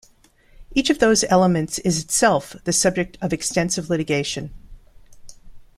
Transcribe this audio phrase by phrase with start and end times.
[0.73, 4.51] Each of those elements is itself the subject of extensive litigation.